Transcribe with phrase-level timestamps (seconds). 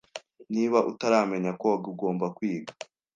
[0.53, 2.71] Niba utaramenya koga, ugomba kwiga.